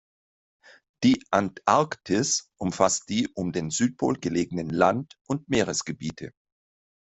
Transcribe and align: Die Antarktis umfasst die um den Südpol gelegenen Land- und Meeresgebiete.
Die 1.03 1.23
Antarktis 1.29 2.49
umfasst 2.57 3.07
die 3.09 3.27
um 3.35 3.51
den 3.51 3.69
Südpol 3.69 4.15
gelegenen 4.15 4.71
Land- 4.71 5.19
und 5.27 5.47
Meeresgebiete. 5.47 6.33